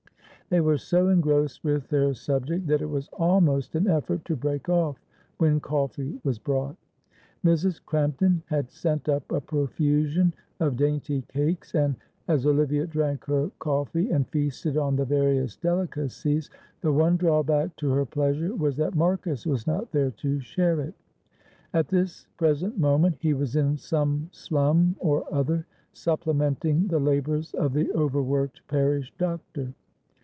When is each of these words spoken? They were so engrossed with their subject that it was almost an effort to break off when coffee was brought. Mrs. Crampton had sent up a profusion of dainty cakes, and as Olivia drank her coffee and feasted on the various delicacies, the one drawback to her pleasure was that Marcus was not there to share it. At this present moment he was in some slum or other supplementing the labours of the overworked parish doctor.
They 0.49 0.59
were 0.59 0.77
so 0.77 1.07
engrossed 1.07 1.63
with 1.63 1.87
their 1.87 2.13
subject 2.13 2.67
that 2.67 2.81
it 2.81 2.85
was 2.89 3.07
almost 3.13 3.73
an 3.73 3.87
effort 3.87 4.25
to 4.25 4.35
break 4.35 4.67
off 4.67 5.01
when 5.37 5.61
coffee 5.61 6.19
was 6.25 6.39
brought. 6.39 6.75
Mrs. 7.45 7.79
Crampton 7.85 8.43
had 8.47 8.69
sent 8.69 9.07
up 9.07 9.31
a 9.31 9.39
profusion 9.39 10.33
of 10.59 10.75
dainty 10.75 11.21
cakes, 11.29 11.73
and 11.73 11.95
as 12.27 12.45
Olivia 12.45 12.85
drank 12.85 13.23
her 13.27 13.49
coffee 13.59 14.09
and 14.11 14.27
feasted 14.27 14.75
on 14.75 14.97
the 14.97 15.05
various 15.05 15.55
delicacies, 15.55 16.49
the 16.81 16.91
one 16.91 17.15
drawback 17.15 17.73
to 17.77 17.89
her 17.91 18.05
pleasure 18.05 18.53
was 18.53 18.75
that 18.75 18.93
Marcus 18.93 19.47
was 19.47 19.65
not 19.65 19.89
there 19.93 20.11
to 20.11 20.41
share 20.41 20.81
it. 20.81 20.95
At 21.73 21.87
this 21.87 22.27
present 22.35 22.77
moment 22.77 23.15
he 23.21 23.33
was 23.33 23.55
in 23.55 23.77
some 23.77 24.27
slum 24.33 24.97
or 24.99 25.25
other 25.33 25.65
supplementing 25.93 26.87
the 26.89 26.99
labours 26.99 27.53
of 27.53 27.71
the 27.71 27.89
overworked 27.93 28.67
parish 28.67 29.13
doctor. 29.17 29.73